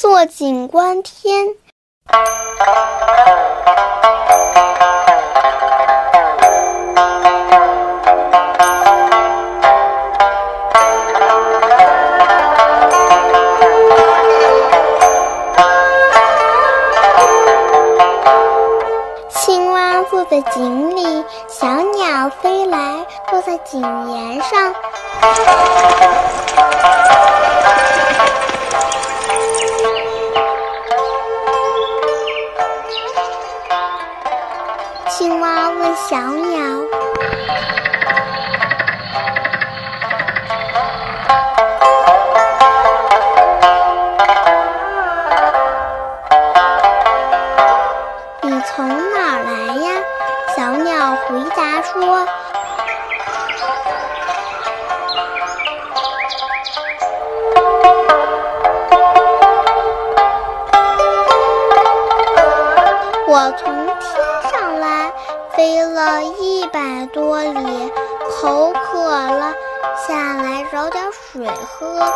[0.00, 1.46] 坐井观天。
[19.28, 24.74] 青蛙坐在井里，小鸟飞来，落在井沿上。
[35.20, 36.56] 青蛙问小鸟
[48.40, 50.00] ：“你从哪儿来呀？”
[50.56, 52.26] 小鸟回答说。
[65.60, 67.92] 飞了一百多里，
[68.40, 69.52] 口渴了，
[69.94, 72.10] 下来找点水喝。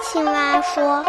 [0.00, 1.04] 青蛙说。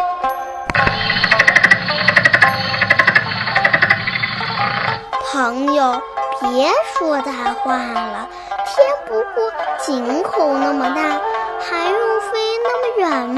[5.31, 6.02] 朋友，
[6.39, 8.28] 别说大话了。
[8.66, 9.52] 天不过
[9.86, 11.02] 井口那么大，
[11.60, 13.34] 还用飞那么远？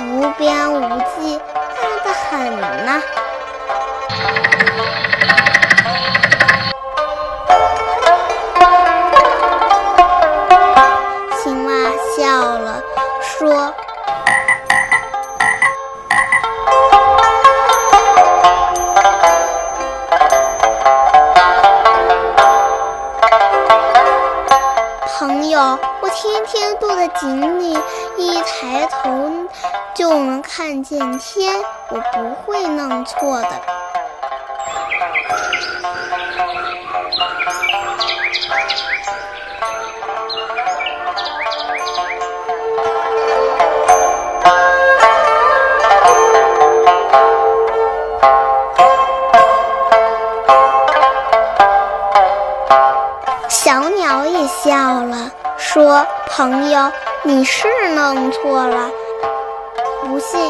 [0.00, 1.38] 无边无际，
[1.82, 3.02] 大得很呐。
[11.42, 11.70] 青蛙
[12.16, 12.26] 笑
[12.58, 12.80] 了，
[13.20, 13.74] 说。
[25.18, 25.76] 朋友，
[26.10, 27.78] 天天坐在井里，
[28.16, 29.30] 一抬头
[29.94, 31.54] 就能看见天，
[31.90, 33.48] 我不会弄错的。
[53.48, 56.90] 小鸟也笑了，说：“朋友，
[57.24, 58.88] 你是弄错了，
[60.02, 60.40] 不信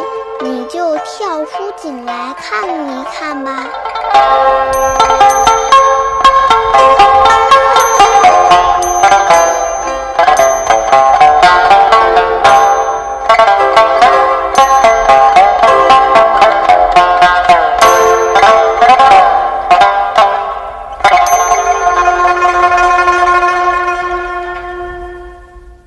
[0.43, 3.65] 你就跳出井来看一看吧。”